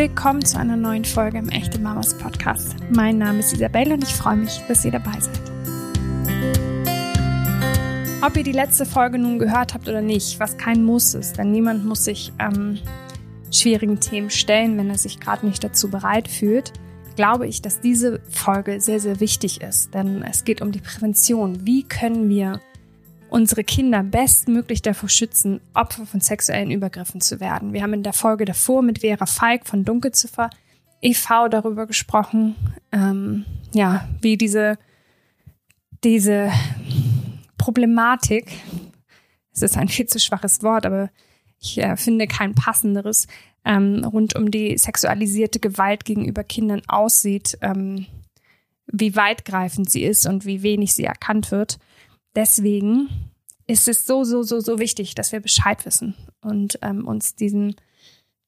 [0.00, 2.74] Willkommen zu einer neuen Folge im Echte Mamas Podcast.
[2.88, 5.38] Mein Name ist Isabelle und ich freue mich, dass ihr dabei seid.
[8.22, 11.52] Ob ihr die letzte Folge nun gehört habt oder nicht, was kein Muss ist, denn
[11.52, 12.78] niemand muss sich ähm,
[13.50, 16.72] schwierigen Themen stellen, wenn er sich gerade nicht dazu bereit fühlt,
[17.14, 21.66] glaube ich, dass diese Folge sehr, sehr wichtig ist, denn es geht um die Prävention.
[21.66, 22.62] Wie können wir
[23.30, 27.72] unsere Kinder bestmöglich davor schützen, Opfer von sexuellen Übergriffen zu werden.
[27.72, 30.50] Wir haben in der Folge davor mit Vera Feig von Dunkelziffer
[31.00, 31.48] e.V.
[31.48, 32.56] darüber gesprochen,
[32.92, 34.78] ähm, ja, wie diese,
[36.04, 36.52] diese
[37.56, 38.52] Problematik,
[39.52, 41.10] es ist ein viel zu schwaches Wort, aber
[41.58, 43.26] ich äh, finde kein passenderes,
[43.64, 48.06] ähm, rund um die sexualisierte Gewalt gegenüber Kindern aussieht, ähm,
[48.86, 51.78] wie weitgreifend sie ist und wie wenig sie erkannt wird
[52.34, 53.08] deswegen
[53.66, 57.76] ist es so, so, so, so wichtig, dass wir Bescheid wissen und ähm, uns diesen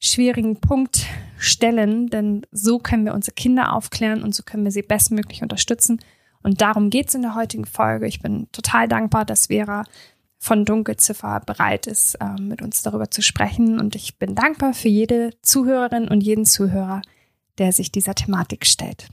[0.01, 1.07] schwierigen Punkt
[1.39, 6.01] stellen, denn so können wir unsere Kinder aufklären und so können wir sie bestmöglich unterstützen.
[6.43, 8.09] Und darum geht's in der heutigen Folge.
[8.09, 9.85] Ich bin total dankbar, dass Vera
[10.39, 13.79] von Dunkelziffer bereit ist, äh, mit uns darüber zu sprechen.
[13.79, 17.01] Und ich bin dankbar für jede Zuhörerin und jeden Zuhörer,
[17.59, 19.09] der sich dieser Thematik stellt.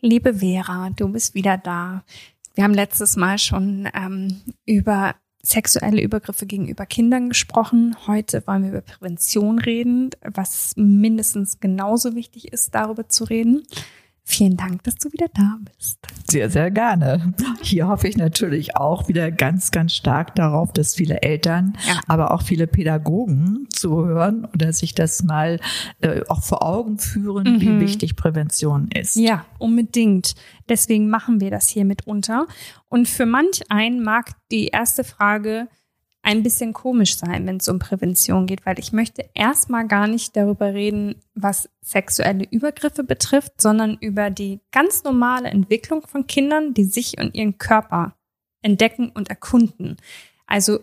[0.00, 2.02] Liebe Vera, du bist wieder da.
[2.58, 7.94] Wir haben letztes Mal schon ähm, über sexuelle Übergriffe gegenüber Kindern gesprochen.
[8.08, 13.62] Heute wollen wir über Prävention reden, was mindestens genauso wichtig ist, darüber zu reden.
[14.30, 16.00] Vielen Dank, dass du wieder da bist.
[16.30, 17.32] Sehr, sehr gerne.
[17.62, 21.98] Hier hoffe ich natürlich auch wieder ganz, ganz stark darauf, dass viele Eltern, ja.
[22.08, 25.60] aber auch viele Pädagogen zuhören oder sich das mal
[26.02, 27.60] äh, auch vor Augen führen, mhm.
[27.62, 29.16] wie wichtig Prävention ist.
[29.16, 30.34] Ja, unbedingt.
[30.68, 32.46] Deswegen machen wir das hier mitunter.
[32.90, 35.68] Und für manch einen mag die erste Frage
[36.22, 40.36] ein bisschen komisch sein, wenn es um Prävention geht, weil ich möchte erstmal gar nicht
[40.36, 46.84] darüber reden, was sexuelle Übergriffe betrifft, sondern über die ganz normale Entwicklung von Kindern, die
[46.84, 48.16] sich und ihren Körper
[48.62, 49.96] entdecken und erkunden.
[50.46, 50.80] Also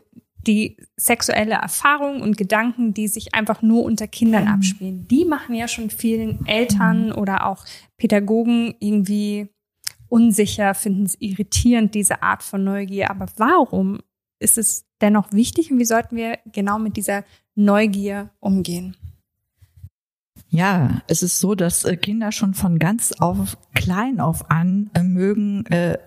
[0.47, 5.68] die sexuelle Erfahrung und Gedanken, die sich einfach nur unter Kindern abspielen, die machen ja
[5.68, 7.66] schon vielen Eltern oder auch
[7.97, 9.50] Pädagogen irgendwie
[10.07, 13.09] unsicher, finden es irritierend, diese Art von Neugier.
[13.09, 14.00] Aber warum
[14.45, 17.25] ist es dennoch wichtig und wie sollten wir genau mit dieser
[17.56, 18.95] Neugier umgehen?
[20.50, 25.03] Ja, es ist so, dass äh, Kinder schon von ganz auf klein auf an äh,
[25.03, 25.97] mögen äh,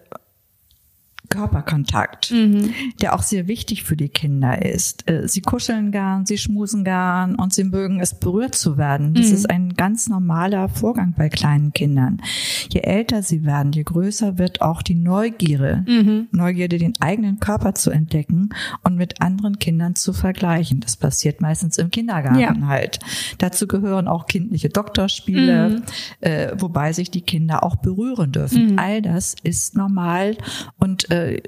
[1.28, 2.72] Körperkontakt, mhm.
[3.03, 5.09] der auch sehr wichtig für die Kinder ist.
[5.10, 9.15] Äh, sie kuscheln gern, sie schmusen gern und sie mögen es berührt zu werden.
[9.15, 9.34] Das mhm.
[9.34, 12.22] ist ein ganz normaler Vorgang bei kleinen Kindern.
[12.69, 16.29] Je älter sie werden, je größer wird auch die Neugierde, mhm.
[16.33, 18.51] Neugierde, den eigenen Körper zu entdecken
[18.83, 20.81] und mit anderen Kindern zu vergleichen.
[20.81, 22.67] Das passiert meistens im Kindergarten ja.
[22.67, 22.99] halt.
[23.39, 25.83] Dazu gehören auch kindliche Doktorspiele, mhm.
[26.21, 28.73] äh, wobei sich die Kinder auch berühren dürfen.
[28.73, 28.79] Mhm.
[28.79, 30.37] All das ist normal
[30.79, 31.43] und äh,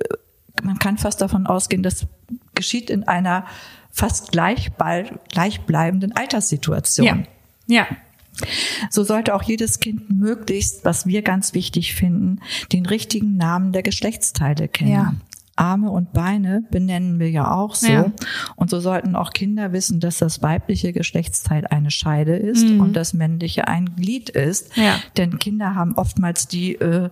[0.62, 2.06] man kann fast davon ausgehen, das
[2.54, 3.44] geschieht in einer
[3.90, 7.06] fast gleichbleibenden Alterssituation.
[7.06, 7.18] Ja.
[7.66, 7.86] ja.
[8.90, 12.40] So sollte auch jedes Kind möglichst, was wir ganz wichtig finden,
[12.72, 14.92] den richtigen Namen der Geschlechtsteile kennen.
[14.92, 15.14] Ja.
[15.56, 17.92] Arme und Beine benennen wir ja auch so.
[17.92, 18.12] Ja.
[18.56, 22.80] Und so sollten auch Kinder wissen, dass das weibliche Geschlechtsteil eine Scheide ist mhm.
[22.80, 24.74] und das männliche ein Glied ist.
[24.76, 24.98] Ja.
[25.18, 27.10] Denn Kinder haben oftmals die äh,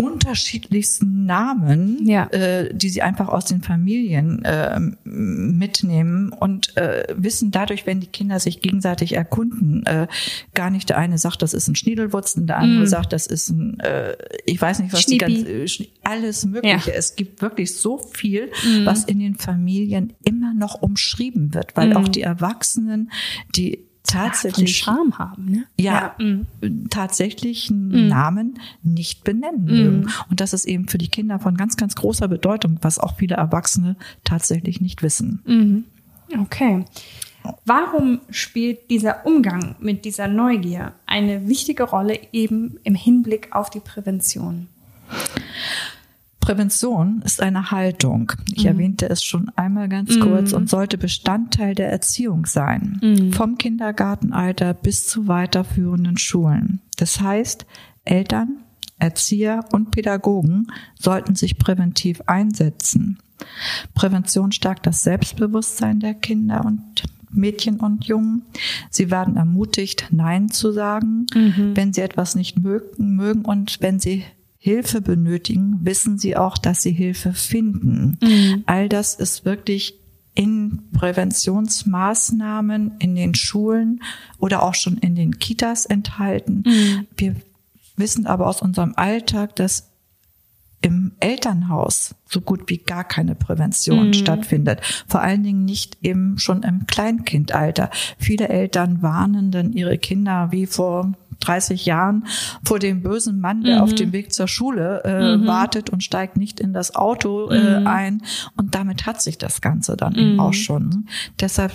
[0.00, 2.26] unterschiedlichsten Namen, ja.
[2.28, 8.06] äh, die sie einfach aus den Familien äh, mitnehmen und äh, wissen dadurch, wenn die
[8.06, 10.06] Kinder sich gegenseitig erkunden, äh,
[10.54, 12.86] gar nicht der eine sagt, das ist ein Schniedelwurzen, der andere mm.
[12.86, 14.16] sagt, das ist ein, äh,
[14.46, 15.26] ich weiß nicht, was Schniepi.
[15.26, 16.90] die ganze, alles Mögliche.
[16.90, 16.96] Ja.
[16.96, 18.86] Es gibt wirklich so viel, mm.
[18.86, 21.96] was in den Familien immer noch umschrieben wird, weil mm.
[21.98, 23.10] auch die Erwachsenen,
[23.54, 25.66] die tatsächlich Charme haben, ne?
[25.78, 26.24] Ja, ja.
[26.24, 26.46] Mhm.
[26.90, 28.08] tatsächlich einen mhm.
[28.08, 29.70] Namen nicht benennen mhm.
[29.70, 30.12] mögen.
[30.28, 33.36] Und das ist eben für die Kinder von ganz, ganz großer Bedeutung, was auch viele
[33.36, 35.42] Erwachsene tatsächlich nicht wissen.
[35.46, 35.84] Mhm.
[36.42, 36.84] Okay.
[37.64, 43.80] Warum spielt dieser Umgang mit dieser Neugier eine wichtige Rolle eben im Hinblick auf die
[43.80, 44.68] Prävention?
[46.40, 48.32] Prävention ist eine Haltung.
[48.52, 48.68] Ich mhm.
[48.68, 50.20] erwähnte es schon einmal ganz mhm.
[50.20, 52.98] kurz und sollte Bestandteil der Erziehung sein.
[53.02, 53.32] Mhm.
[53.32, 56.80] Vom Kindergartenalter bis zu weiterführenden Schulen.
[56.96, 57.66] Das heißt,
[58.04, 58.56] Eltern,
[58.98, 63.18] Erzieher und Pädagogen sollten sich präventiv einsetzen.
[63.94, 68.42] Prävention stärkt das Selbstbewusstsein der Kinder und Mädchen und Jungen.
[68.90, 71.72] Sie werden ermutigt, Nein zu sagen, mhm.
[71.74, 74.24] wenn sie etwas nicht mögen, mögen und wenn sie
[74.62, 78.18] Hilfe benötigen, wissen sie auch, dass sie Hilfe finden.
[78.22, 78.62] Mhm.
[78.66, 79.94] All das ist wirklich
[80.34, 84.02] in Präventionsmaßnahmen in den Schulen
[84.38, 86.64] oder auch schon in den Kitas enthalten.
[86.66, 87.06] Mhm.
[87.16, 87.36] Wir
[87.96, 89.88] wissen aber aus unserem Alltag, dass
[90.82, 94.14] im Elternhaus so gut wie gar keine Prävention mhm.
[94.14, 94.82] stattfindet.
[95.06, 97.88] Vor allen Dingen nicht eben schon im Kleinkindalter.
[98.18, 102.26] Viele Eltern warnen dann ihre Kinder wie vor 30 Jahren
[102.64, 103.82] vor dem bösen Mann, der mhm.
[103.82, 105.46] auf dem Weg zur Schule äh, mhm.
[105.46, 107.86] wartet und steigt nicht in das Auto äh, mhm.
[107.86, 108.22] ein.
[108.56, 110.54] Und damit hat sich das Ganze dann eben auch mhm.
[110.54, 111.08] schon.
[111.40, 111.72] Deshalb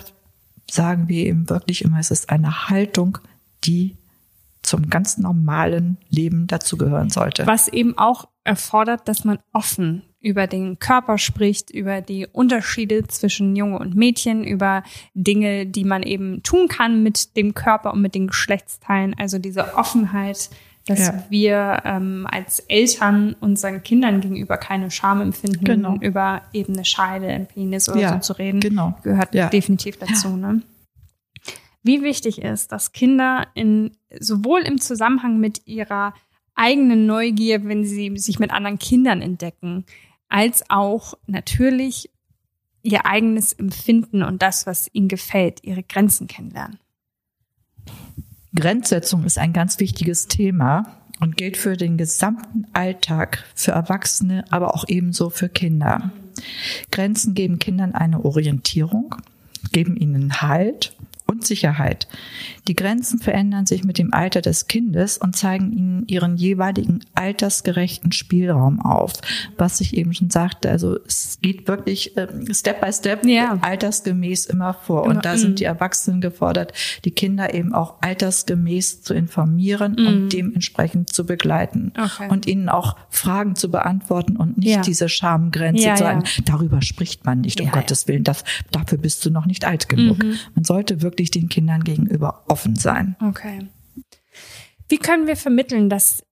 [0.70, 3.18] sagen wir eben wirklich immer, es ist eine Haltung,
[3.64, 3.98] die
[4.64, 7.46] zum ganz normalen Leben dazugehören sollte.
[7.46, 13.56] Was eben auch erfordert, dass man offen über den Körper spricht, über die Unterschiede zwischen
[13.56, 14.82] Junge und Mädchen, über
[15.14, 19.16] Dinge, die man eben tun kann mit dem Körper und mit den Geschlechtsteilen.
[19.20, 20.50] Also diese Offenheit,
[20.88, 21.24] dass ja.
[21.30, 25.98] wir ähm, als Eltern unseren Kindern gegenüber keine Scham empfinden, genau.
[26.02, 28.98] über eben eine Scheide, ein Penis oder ja, so zu reden, genau.
[29.04, 29.50] gehört ja.
[29.50, 30.36] definitiv dazu.
[30.36, 30.64] Ne?
[31.84, 36.16] Wie wichtig ist, dass Kinder in sowohl im Zusammenhang mit ihrer
[36.56, 39.86] eigenen Neugier, wenn sie sich mit anderen Kindern entdecken,
[40.36, 42.10] als auch natürlich
[42.84, 46.78] ihr eigenes Empfinden und das, was ihnen gefällt, ihre Grenzen kennenlernen.
[48.54, 54.76] Grenzsetzung ist ein ganz wichtiges Thema und gilt für den gesamten Alltag, für Erwachsene, aber
[54.76, 56.12] auch ebenso für Kinder.
[56.92, 59.16] Grenzen geben Kindern eine Orientierung,
[59.72, 60.98] geben ihnen Halt
[61.28, 62.08] und Sicherheit.
[62.68, 68.12] Die Grenzen verändern sich mit dem Alter des Kindes und zeigen ihnen ihren jeweiligen altersgerechten
[68.12, 69.14] Spielraum auf.
[69.58, 73.58] Was ich eben schon sagte, also es geht wirklich äh, Step by Step ja.
[73.62, 75.04] altersgemäß immer vor.
[75.04, 75.56] Und da sind mm.
[75.56, 76.74] die Erwachsenen gefordert,
[77.06, 80.08] die Kinder eben auch altersgemäß zu informieren mm.
[80.08, 81.92] und dementsprechend zu begleiten.
[81.98, 82.30] Okay.
[82.30, 84.82] Und ihnen auch Fragen zu beantworten und nicht ja.
[84.82, 89.26] diese Schamgrenze ja, zu sagen, darüber spricht man nicht, um Gottes Willen, das, dafür bist
[89.26, 90.24] du noch nicht alt genug.
[90.24, 90.38] Mhm.
[90.56, 93.16] Man sollte wirklich den Kindern gegenüber offen sein.
[93.22, 93.68] Okay.
[94.88, 96.24] Wie können wir vermitteln, dass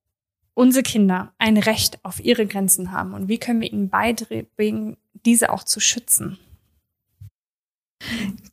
[0.53, 5.51] unsere Kinder ein Recht auf ihre Grenzen haben und wie können wir ihnen beibringen, diese
[5.51, 6.38] auch zu schützen?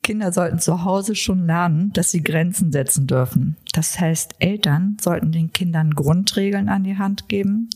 [0.03, 3.56] Kinder sollten zu Hause schon lernen, dass sie Grenzen setzen dürfen.
[3.73, 7.69] Das heißt, Eltern sollten den Kindern Grundregeln an die Hand geben,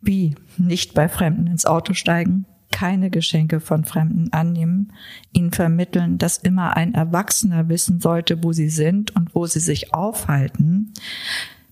[0.00, 4.92] wie nicht bei Fremden ins Auto steigen, keine Geschenke von Fremden annehmen,
[5.32, 9.92] ihnen vermitteln, dass immer ein Erwachsener wissen sollte, wo sie sind und wo sie sich
[9.94, 10.92] aufhalten.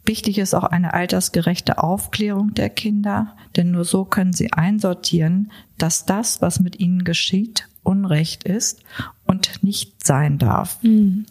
[0.05, 6.07] Wichtig ist auch eine altersgerechte Aufklärung der Kinder, denn nur so können sie einsortieren, dass
[6.07, 8.83] das, was mit ihnen geschieht, Unrecht ist
[9.25, 10.83] und nicht sein darf.
[10.83, 11.25] Mhm.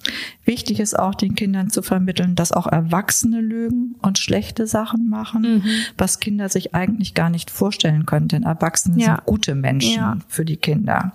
[0.43, 5.41] Wichtig ist auch den Kindern zu vermitteln, dass auch Erwachsene lügen und schlechte Sachen machen,
[5.41, 5.63] mhm.
[5.97, 9.05] was Kinder sich eigentlich gar nicht vorstellen können, denn Erwachsene ja.
[9.05, 10.17] sind gute Menschen ja.
[10.27, 11.13] für die Kinder.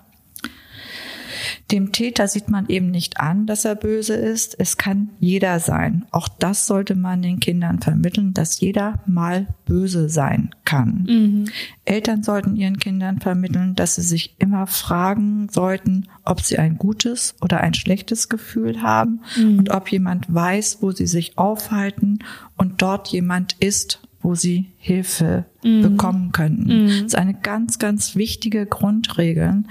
[1.71, 4.57] Dem Täter sieht man eben nicht an, dass er böse ist.
[4.59, 6.05] Es kann jeder sein.
[6.11, 11.07] Auch das sollte man den Kindern vermitteln, dass jeder mal böse sein kann.
[11.09, 11.45] Mhm.
[11.85, 17.35] Eltern sollten ihren Kindern vermitteln, dass sie sich immer fragen sollten, ob sie ein gutes
[17.41, 19.59] oder ein schlechtes Gefühl haben mhm.
[19.59, 22.21] und ob jemand weiß, wo sie sich aufhalten
[22.57, 25.83] und dort jemand ist, wo sie Hilfe mm.
[25.83, 26.85] bekommen könnten.
[26.85, 26.87] Mm.
[26.87, 29.65] Das ist eine ganz, ganz wichtige Grundregel,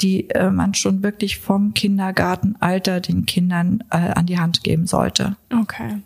[0.00, 5.36] die äh, man schon wirklich vom Kindergartenalter den Kindern äh, an die Hand geben sollte.
[5.52, 5.98] Okay.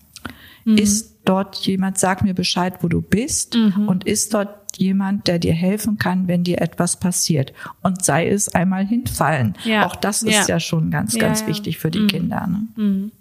[0.65, 0.76] Mm.
[0.76, 3.87] Ist dort jemand, sag mir Bescheid, wo du bist -hmm.
[3.87, 7.53] und ist dort jemand, der dir helfen kann, wenn dir etwas passiert.
[7.83, 9.55] Und sei es einmal hinfallen.
[9.65, 9.87] Ja.
[9.87, 12.09] Auch das ist ja, ja schon ganz, ganz ja, wichtig für die mhm.
[12.09, 12.47] Kinder.
[12.47, 12.67] Ne?
[12.76, 13.12] Mhm.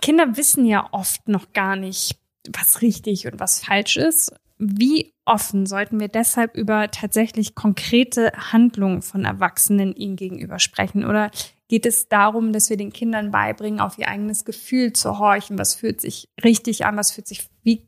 [0.00, 2.18] Kinder wissen ja oft noch gar nicht,
[2.52, 4.32] was richtig und was falsch ist.
[4.58, 11.04] Wie offen sollten wir deshalb über tatsächlich konkrete Handlungen von Erwachsenen ihnen gegenüber sprechen?
[11.04, 11.30] Oder
[11.68, 15.58] geht es darum, dass wir den Kindern beibringen, auf ihr eigenes Gefühl zu horchen?
[15.58, 16.96] Was fühlt sich richtig an?
[16.96, 17.86] Was fühlt sich, wie,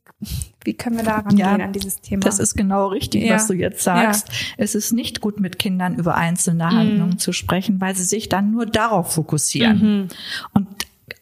[0.64, 2.20] wie können wir daran ja, gehen an dieses Thema?
[2.20, 3.34] Das ist genau richtig, ja.
[3.34, 4.28] was du jetzt sagst.
[4.28, 4.34] Ja.
[4.58, 7.18] Es ist nicht gut, mit Kindern über einzelne Handlungen mhm.
[7.18, 9.78] zu sprechen, weil sie sich dann nur darauf fokussieren.
[9.82, 10.08] Mhm.
[10.52, 10.69] Und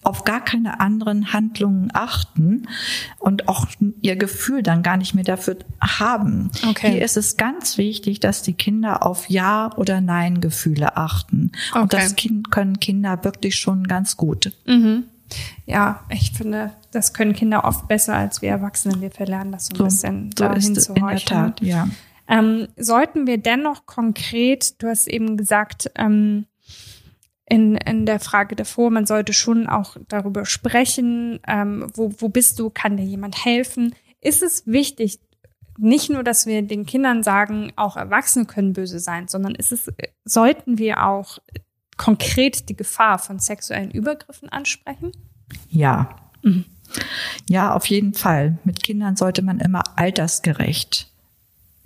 [0.04, 2.68] auf gar keine anderen Handlungen achten
[3.18, 3.66] und auch
[4.00, 6.50] ihr Gefühl dann gar nicht mehr dafür haben.
[6.68, 6.92] Okay.
[6.92, 11.52] Hier ist es ganz wichtig, dass die Kinder auf Ja oder Nein Gefühle achten.
[11.72, 11.82] Okay.
[11.82, 14.52] Und das kind, können Kinder wirklich schon ganz gut.
[14.66, 15.04] Mhm.
[15.66, 19.00] Ja, ich finde, das können Kinder oft besser als wir Erwachsene.
[19.00, 21.02] Wir verlernen das so ein so, bisschen so dahin zu horchen.
[21.02, 21.88] In der Tat, ja.
[22.28, 26.46] Ähm, sollten wir dennoch konkret, du hast eben gesagt, ähm,
[27.48, 32.58] in, in der Frage davor, man sollte schon auch darüber sprechen, ähm, wo, wo bist
[32.58, 33.94] du, kann dir jemand helfen?
[34.20, 35.20] Ist es wichtig,
[35.78, 39.90] nicht nur, dass wir den Kindern sagen, auch Erwachsene können böse sein, sondern ist es,
[40.24, 41.38] sollten wir auch
[41.96, 45.12] konkret die Gefahr von sexuellen Übergriffen ansprechen?
[45.68, 46.16] Ja.
[46.42, 46.64] Mhm.
[47.48, 48.58] Ja, auf jeden Fall.
[48.64, 51.10] Mit Kindern sollte man immer altersgerecht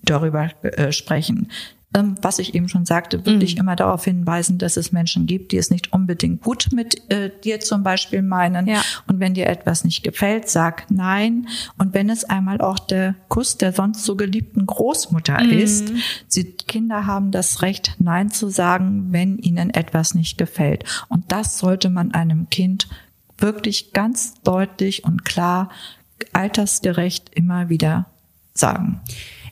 [0.03, 1.51] darüber äh, sprechen.
[1.95, 3.61] Ähm, was ich eben schon sagte, wirklich mhm.
[3.61, 7.61] immer darauf hinweisen, dass es Menschen gibt, die es nicht unbedingt gut mit äh, dir
[7.61, 8.67] zum Beispiel meinen.
[8.67, 8.83] Ja.
[9.07, 11.49] Und wenn dir etwas nicht gefällt, sag nein.
[11.77, 15.51] Und wenn es einmal auch der Kuss der sonst so geliebten Großmutter mhm.
[15.51, 15.93] ist,
[16.29, 20.85] sie Kinder haben das Recht, nein zu sagen, wenn ihnen etwas nicht gefällt.
[21.09, 22.89] Und das sollte man einem Kind
[23.37, 25.69] wirklich ganz deutlich und klar
[26.33, 28.07] altersgerecht immer wieder
[28.55, 29.01] sagen.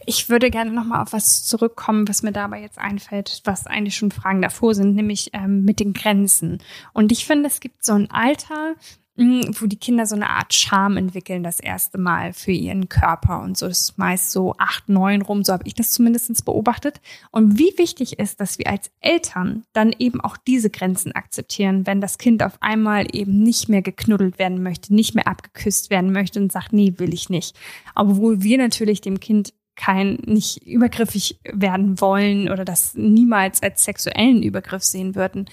[0.07, 4.11] Ich würde gerne nochmal auf was zurückkommen, was mir dabei jetzt einfällt, was eigentlich schon
[4.11, 6.59] Fragen davor sind, nämlich ähm, mit den Grenzen.
[6.93, 8.75] Und ich finde, es gibt so ein Alter,
[9.21, 13.43] hm, wo die Kinder so eine Art Charme entwickeln, das erste Mal für ihren Körper
[13.43, 13.69] und so.
[13.69, 17.03] Das ist meist so acht, neun rum, so habe ich das zumindest beobachtet.
[17.31, 22.01] Und wie wichtig ist, dass wir als Eltern dann eben auch diese Grenzen akzeptieren, wenn
[22.01, 26.41] das Kind auf einmal eben nicht mehr geknuddelt werden möchte, nicht mehr abgeküsst werden möchte
[26.41, 27.59] und sagt, nee, will ich nicht.
[27.95, 34.43] Obwohl wir natürlich dem Kind kein, nicht übergriffig werden wollen oder das niemals als sexuellen
[34.43, 35.49] Übergriff sehen würden.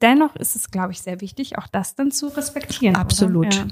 [0.00, 2.96] Dennoch ist es, glaube ich, sehr wichtig, auch das dann zu respektieren.
[2.96, 3.54] Absolut.
[3.54, 3.66] Ja.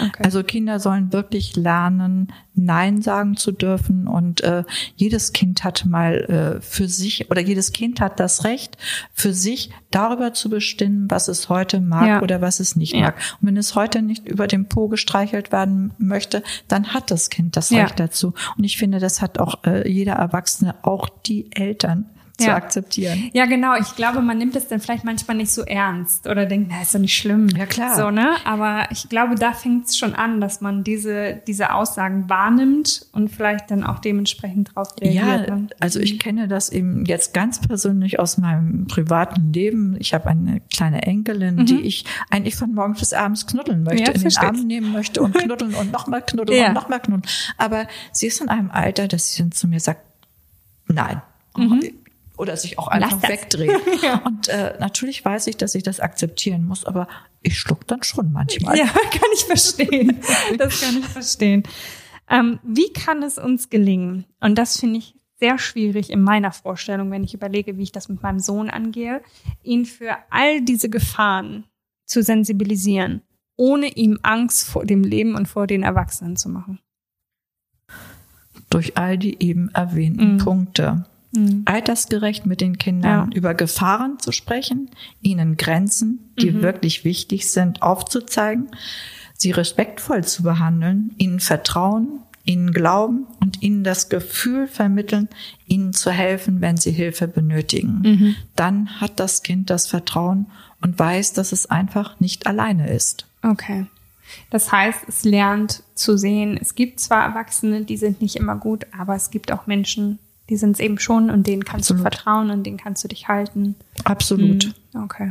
[0.00, 0.22] Okay.
[0.24, 4.64] Also Kinder sollen wirklich lernen, Nein sagen zu dürfen und äh,
[4.96, 8.78] jedes Kind hat mal äh, für sich oder jedes Kind hat das Recht,
[9.12, 12.22] für sich darüber zu bestimmen, was es heute mag ja.
[12.22, 13.00] oder was es nicht ja.
[13.00, 13.16] mag.
[13.40, 17.56] Und wenn es heute nicht über den Po gestreichelt werden möchte, dann hat das Kind
[17.56, 18.34] das Recht dazu.
[18.56, 22.06] Und ich finde, das hat auch äh, jeder Erwachsene, auch die Eltern
[22.38, 22.56] zu ja.
[22.56, 23.30] akzeptieren.
[23.32, 23.76] Ja, genau.
[23.76, 26.94] Ich glaube, man nimmt es dann vielleicht manchmal nicht so ernst oder denkt, na, ist
[26.94, 27.48] doch nicht schlimm.
[27.48, 27.96] Ja, klar.
[27.96, 28.36] So, ne?
[28.44, 33.30] Aber ich glaube, da fängt es schon an, dass man diese, diese Aussagen wahrnimmt und
[33.30, 35.48] vielleicht dann auch dementsprechend drauf reagiert.
[35.48, 39.96] Ja, also ich kenne das eben jetzt ganz persönlich aus meinem privaten Leben.
[39.98, 41.66] Ich habe eine kleine Enkelin, mhm.
[41.66, 45.22] die ich eigentlich von morgens bis abends knuddeln möchte, ja, in den Arm nehmen möchte
[45.22, 46.68] und knuddeln und nochmal knuddeln ja.
[46.68, 47.32] und nochmal knuddeln.
[47.56, 50.02] Aber sie ist in einem Alter, dass sie dann zu mir sagt,
[50.88, 51.22] nein.
[51.56, 51.80] Mhm
[52.36, 53.80] oder sich auch einfach wegdreht.
[54.02, 54.18] ja.
[54.24, 57.08] Und äh, natürlich weiß ich, dass ich das akzeptieren muss, aber
[57.42, 58.76] ich schluck dann schon manchmal.
[58.76, 60.20] Ja, kann ich verstehen.
[60.58, 61.62] Das kann ich verstehen.
[62.28, 64.26] Ähm, wie kann es uns gelingen?
[64.40, 68.08] Und das finde ich sehr schwierig in meiner Vorstellung, wenn ich überlege, wie ich das
[68.08, 69.22] mit meinem Sohn angehe,
[69.62, 71.64] ihn für all diese Gefahren
[72.06, 73.22] zu sensibilisieren,
[73.56, 76.80] ohne ihm Angst vor dem Leben und vor den Erwachsenen zu machen.
[78.70, 80.38] Durch all die eben erwähnten mhm.
[80.38, 81.62] Punkte mhm.
[81.64, 83.36] altersgerecht mit den Kindern ja.
[83.36, 84.90] über Gefahren zu sprechen,
[85.22, 86.62] ihnen Grenzen, die mhm.
[86.62, 88.68] wirklich wichtig sind, aufzuzeigen,
[89.36, 95.28] sie respektvoll zu behandeln, ihnen Vertrauen, ihnen Glauben und ihnen das Gefühl vermitteln,
[95.66, 98.02] ihnen zu helfen, wenn sie Hilfe benötigen.
[98.02, 98.36] Mhm.
[98.54, 100.46] Dann hat das Kind das Vertrauen
[100.80, 103.26] und weiß, dass es einfach nicht alleine ist.
[103.42, 103.86] Okay.
[104.50, 108.86] Das heißt, es lernt zu sehen, es gibt zwar Erwachsene, die sind nicht immer gut,
[108.96, 112.00] aber es gibt auch Menschen, die sind es eben schon und denen kannst Absolut.
[112.00, 113.74] du vertrauen und denen kannst du dich halten.
[114.04, 114.74] Absolut.
[114.92, 115.30] Hm, okay.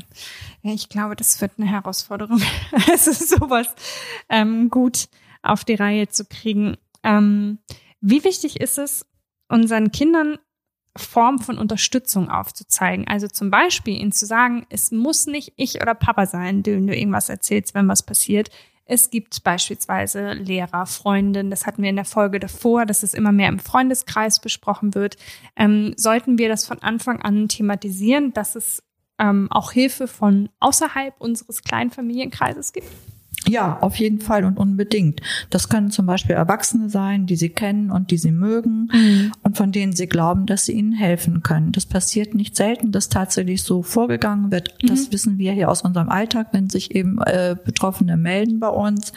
[0.62, 2.42] Ja, ich glaube, das wird eine Herausforderung.
[2.94, 3.68] es ist sowas
[4.30, 5.08] ähm, gut
[5.42, 6.76] auf die Reihe zu kriegen.
[7.04, 7.60] Ähm,
[8.02, 9.06] wie wichtig ist es,
[9.48, 10.38] unseren Kindern
[10.98, 13.08] Form von Unterstützung aufzuzeigen.
[13.08, 16.96] Also zum Beispiel ihnen zu sagen, es muss nicht ich oder Papa sein, dem du
[16.96, 18.50] irgendwas erzählst, wenn was passiert.
[18.86, 23.32] Es gibt beispielsweise Lehrer, Freundinnen, das hatten wir in der Folge davor, dass es immer
[23.32, 25.18] mehr im Freundeskreis besprochen wird.
[25.56, 28.84] Ähm, sollten wir das von Anfang an thematisieren, dass es
[29.18, 32.88] ähm, auch Hilfe von außerhalb unseres kleinen Familienkreises gibt?
[33.48, 35.22] Ja, auf jeden Fall und unbedingt.
[35.50, 39.32] Das können zum Beispiel Erwachsene sein, die sie kennen und die sie mögen mhm.
[39.44, 41.72] und von denen sie glauben, dass sie ihnen helfen können.
[41.72, 44.76] Das passiert nicht selten, dass tatsächlich so vorgegangen wird.
[44.82, 44.88] Mhm.
[44.88, 49.14] Das wissen wir hier aus unserem Alltag, wenn sich eben äh, Betroffene melden bei uns.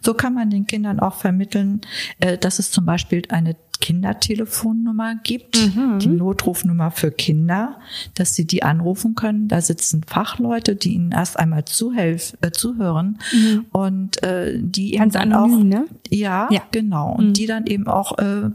[0.00, 1.80] So kann man den Kindern auch vermitteln,
[2.20, 5.98] äh, dass es zum Beispiel eine Kindertelefonnummer gibt, mhm.
[5.98, 7.80] die Notrufnummer für Kinder,
[8.14, 9.48] dass sie die anrufen können.
[9.48, 13.66] Da sitzen Fachleute, die ihnen erst einmal zuhelf, äh, zuhören mhm.
[13.72, 15.84] und äh, die Ganz eben anonym, auch, ne?
[16.08, 16.62] Ja, ja.
[16.70, 17.12] genau.
[17.12, 17.32] Und mhm.
[17.34, 18.50] die dann eben auch äh,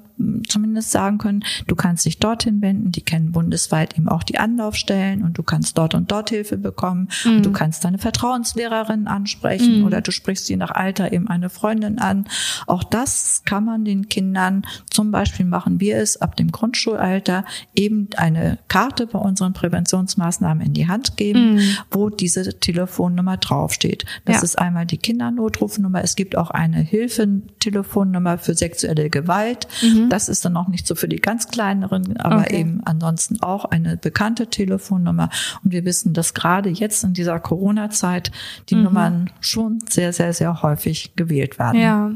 [0.48, 5.24] zumindest sagen können, du kannst dich dorthin wenden, die kennen bundesweit eben auch die Anlaufstellen
[5.24, 7.54] und du kannst dort und dort Hilfe bekommen und du mhm.
[7.54, 9.86] kannst deine Vertrauenslehrerin ansprechen mhm.
[9.86, 12.26] oder du sprichst je nach Alter eben eine Freundin an.
[12.66, 17.46] Auch das kann man den Kindern zum Beispiel machen wir es ab dem Grundschulalter
[17.76, 21.78] eben eine Karte bei unseren Präventionsmaßnahmen in die Hand geben, mhm.
[21.92, 24.06] wo diese Telefonnummer draufsteht.
[24.26, 24.44] Das ja.
[24.44, 26.04] ist einmal die Kindernotrufnummer.
[26.04, 29.68] Es gibt auch eine Hilfentelefonnummer für sexuelle Gewalt.
[29.82, 30.10] Mhm Mhm.
[30.10, 32.62] Das ist dann noch nicht so für die ganz kleineren, aber okay.
[32.62, 35.30] eben ansonsten auch eine bekannte Telefonnummer.
[35.64, 38.32] Und wir wissen, dass gerade jetzt in dieser Corona-Zeit
[38.70, 38.84] die mhm.
[38.84, 41.80] Nummern schon sehr, sehr, sehr häufig gewählt werden.
[41.80, 42.12] Ja.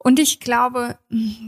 [0.00, 0.96] Und ich glaube,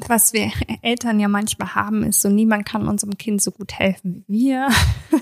[0.06, 0.50] was wir
[0.82, 4.68] Eltern ja manchmal haben, ist so, niemand kann unserem Kind so gut helfen wie wir.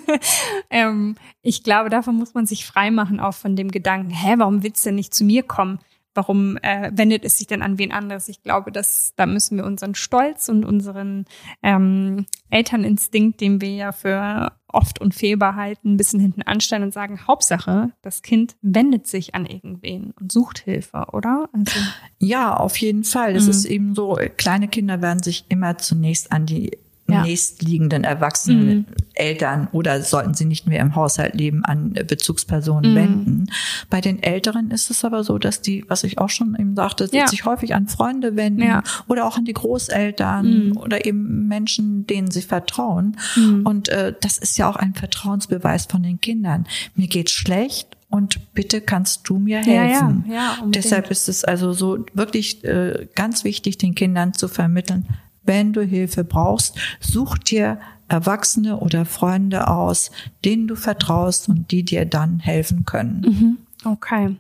[0.71, 4.85] ähm, ich glaube, davon muss man sich freimachen, auch von dem Gedanken, hä, warum willst
[4.85, 5.79] du denn nicht zu mir kommen?
[6.19, 8.29] Warum äh, wendet es sich denn an wen anderes?
[8.29, 11.27] Ich glaube, dass da müssen wir unseren Stolz und unseren
[11.63, 17.21] ähm, Elterninstinkt, den wir ja für oft unfehlbar halten, ein bisschen hinten anstellen und sagen,
[17.29, 21.49] Hauptsache, das Kind wendet sich an irgendwen und sucht Hilfe, oder?
[21.53, 21.79] Also
[22.19, 23.37] ja, auf jeden Fall.
[23.37, 23.51] Es mhm.
[23.51, 26.77] ist eben so, kleine Kinder werden sich immer zunächst an die
[27.11, 27.23] ja.
[27.23, 28.87] nächstliegenden erwachsenen mhm.
[29.15, 32.97] Eltern oder sollten sie nicht mehr im Haushalt leben, an Bezugspersonen mhm.
[32.97, 33.47] wenden.
[33.89, 37.09] Bei den Älteren ist es aber so, dass die, was ich auch schon eben sagte,
[37.13, 37.27] ja.
[37.27, 38.83] sich häufig an Freunde wenden ja.
[39.09, 40.77] oder auch an die Großeltern mhm.
[40.77, 43.17] oder eben Menschen, denen sie vertrauen.
[43.37, 43.67] Mhm.
[43.67, 46.67] Und äh, das ist ja auch ein Vertrauensbeweis von den Kindern.
[46.95, 50.25] Mir geht's schlecht und bitte kannst du mir helfen.
[50.29, 54.49] Ja, ja, ja, Deshalb ist es also so wirklich äh, ganz wichtig, den Kindern zu
[54.49, 55.07] vermitteln,
[55.49, 60.11] wenn du Hilfe brauchst, such dir Erwachsene oder Freunde aus,
[60.45, 63.21] denen du vertraust und die dir dann helfen können.
[63.21, 63.59] Mhm.
[63.85, 64.37] Okay.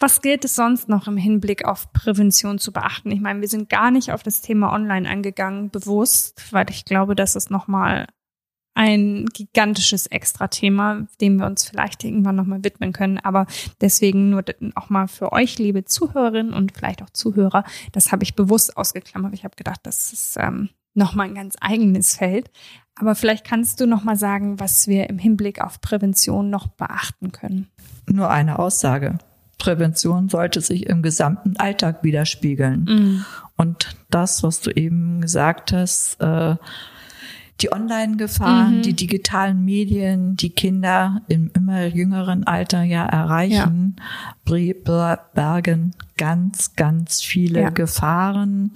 [0.00, 3.10] Was gilt es sonst noch im Hinblick auf Prävention zu beachten?
[3.10, 7.14] Ich meine, wir sind gar nicht auf das Thema Online angegangen, bewusst, weil ich glaube,
[7.14, 8.06] dass es nochmal
[8.74, 13.18] ein gigantisches Extra-Thema, dem wir uns vielleicht irgendwann nochmal widmen können.
[13.18, 13.46] Aber
[13.80, 18.34] deswegen nur auch mal für euch, liebe Zuhörerinnen und vielleicht auch Zuhörer, das habe ich
[18.34, 19.32] bewusst ausgeklammert.
[19.34, 22.50] Ich habe gedacht, das ist ähm, nochmal ein ganz eigenes Feld.
[22.96, 27.68] Aber vielleicht kannst du nochmal sagen, was wir im Hinblick auf Prävention noch beachten können.
[28.06, 29.18] Nur eine Aussage.
[29.58, 32.84] Prävention sollte sich im gesamten Alltag widerspiegeln.
[32.84, 33.24] Mm.
[33.56, 36.56] Und das, was du eben gesagt hast, äh,
[37.60, 38.82] die Online-Gefahren, mhm.
[38.82, 43.96] die digitalen Medien, die Kinder im immer jüngeren Alter ja erreichen,
[44.46, 45.18] ja.
[45.34, 47.70] bergen ganz, ganz viele ja.
[47.70, 48.72] Gefahren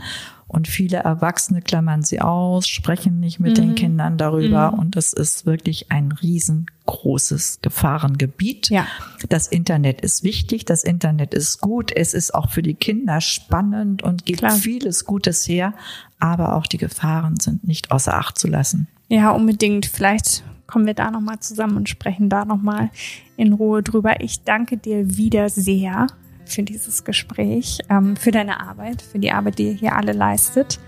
[0.49, 3.63] und viele Erwachsene klammern sie aus, sprechen nicht mit mhm.
[3.63, 4.73] den Kindern darüber.
[4.73, 4.79] Mhm.
[4.79, 8.71] Und das ist wirklich ein riesengroßes Gefahrengebiet.
[8.71, 8.87] Ja.
[9.29, 14.03] Das Internet ist wichtig, das Internet ist gut, es ist auch für die Kinder spannend
[14.03, 14.53] und gibt Klar.
[14.53, 15.75] vieles Gutes her.
[16.19, 18.89] Aber auch die Gefahren sind nicht außer Acht zu lassen.
[19.09, 19.87] Ja, unbedingt.
[19.87, 22.91] Vielleicht kommen wir da nochmal zusammen und sprechen da nochmal
[23.37, 24.21] in Ruhe drüber.
[24.21, 26.07] Ich danke dir wieder sehr
[26.45, 30.79] für dieses Gespräch, ähm, für deine Arbeit, für die Arbeit, die ihr hier alle leistet.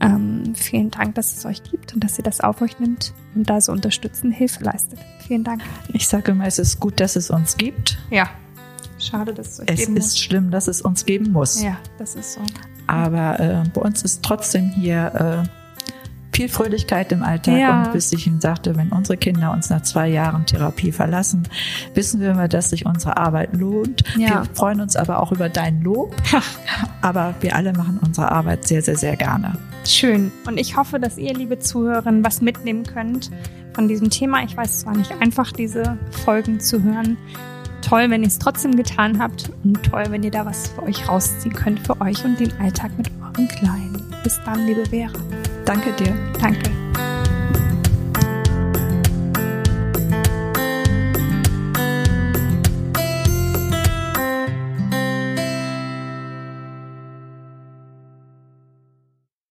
[0.00, 3.48] Ähm, vielen Dank, dass es euch gibt und dass ihr das auf euch nimmt und
[3.50, 4.98] da so unterstützend Hilfe leistet.
[5.26, 5.62] Vielen Dank.
[5.92, 7.98] Ich sage immer, es ist gut, dass es uns gibt.
[8.10, 8.30] Ja.
[9.00, 10.18] Schade, dass es euch Es ist muss.
[10.18, 11.62] schlimm, dass es uns geben muss.
[11.62, 12.40] Ja, das ist so.
[12.86, 17.58] Aber äh, bei uns ist trotzdem hier äh, viel Fröhlichkeit im Alltag.
[17.58, 17.84] Ja.
[17.84, 21.48] Und bis ich ihm sagte, wenn unsere Kinder uns nach zwei Jahren Therapie verlassen,
[21.94, 24.04] wissen wir immer, dass sich unsere Arbeit lohnt.
[24.16, 24.28] Ja.
[24.28, 26.14] Wir freuen uns aber auch über dein Lob.
[27.00, 29.52] aber wir alle machen unsere Arbeit sehr, sehr, sehr gerne.
[29.84, 30.30] Schön.
[30.46, 33.30] Und ich hoffe, dass ihr, liebe Zuhörerinnen, was mitnehmen könnt
[33.72, 34.42] von diesem Thema.
[34.42, 37.16] Ich weiß, es war nicht einfach, diese Folgen zu hören.
[37.82, 41.08] Toll, wenn ihr es trotzdem getan habt und toll, wenn ihr da was für euch
[41.08, 44.02] rausziehen könnt, für euch und den Alltag mit euren Kleinen.
[44.22, 45.18] Bis dann, liebe Vera.
[45.64, 46.14] Danke dir.
[46.40, 46.70] Danke.